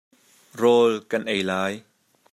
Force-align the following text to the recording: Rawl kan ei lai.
Rawl 0.61 0.91
kan 1.09 1.23
ei 1.33 1.41
lai. 1.49 1.73